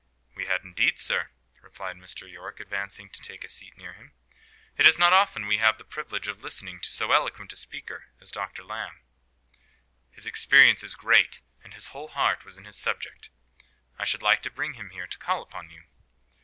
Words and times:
"We 0.35 0.47
had, 0.47 0.61
indeed, 0.63 0.97
sir," 0.97 1.29
replied 1.61 1.95
Mr. 1.95 2.27
Yorke, 2.27 2.59
advancing 2.59 3.07
to 3.11 3.21
take 3.21 3.43
a 3.43 3.47
seat 3.47 3.77
near 3.77 3.93
him. 3.93 4.13
"It 4.75 4.87
is 4.87 4.97
not 4.97 5.13
often 5.13 5.45
we 5.45 5.59
have 5.59 5.77
the 5.77 5.83
privilege 5.83 6.27
of 6.27 6.41
listening 6.43 6.79
to 6.79 6.91
so 6.91 7.11
eloquent 7.11 7.53
a 7.53 7.55
speaker 7.55 8.05
as 8.19 8.31
Dr. 8.31 8.63
Lamb. 8.63 9.03
His 10.09 10.25
experience 10.25 10.81
is 10.83 10.95
great, 10.95 11.41
and 11.63 11.75
his 11.75 11.89
whole 11.89 12.07
heart 12.07 12.43
was 12.45 12.57
in 12.57 12.65
his 12.65 12.77
subject. 12.79 13.29
I 13.99 14.05
should 14.05 14.23
like 14.23 14.41
to 14.41 14.49
bring 14.49 14.73
him 14.73 14.89
here 14.89 15.05
to 15.05 15.19
call 15.19 15.43
upon 15.43 15.69
you." 15.69 15.83